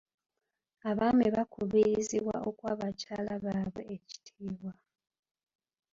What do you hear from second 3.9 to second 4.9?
ekitiibwa.